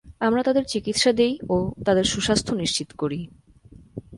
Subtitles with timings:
[0.19, 1.55] আমরা তাদের চিকিৎসা দেই ও
[1.85, 3.19] তাদের সুস্বাস্থ্য নিশ্চিত করি।